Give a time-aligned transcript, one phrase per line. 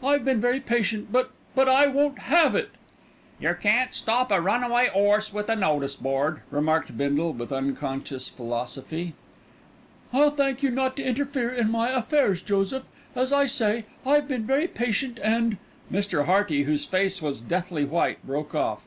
[0.00, 2.70] "I've been very patient, but but I won't have it."
[3.40, 9.14] "Yer can't stop a runaway 'orse with a notice board," remarked Bindle with unconscious philosophy.
[10.12, 12.84] "I'll thank you not to interfere in my affairs, Joseph.
[13.16, 15.58] As I say, I've been very patient and, and"
[15.92, 16.26] Mr.
[16.26, 18.86] Hearty, whose face was deathly white, broke off.